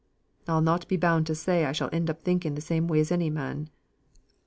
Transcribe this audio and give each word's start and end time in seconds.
I'll 0.47 0.61
not 0.61 0.87
be 0.87 0.97
bound 0.97 1.27
to 1.27 1.35
say 1.35 1.63
I 1.63 1.73
shall 1.73 1.87
end 1.93 2.09
in 2.09 2.15
thinking 2.15 2.55
the 2.55 2.61
same 2.61 2.89
as 2.95 3.11
any 3.11 3.29
man. 3.29 3.69